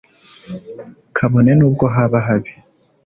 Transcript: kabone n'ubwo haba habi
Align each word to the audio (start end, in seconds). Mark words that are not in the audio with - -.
kabone 1.15 1.51
n'ubwo 1.55 1.85
haba 1.93 2.17
habi 2.27 2.53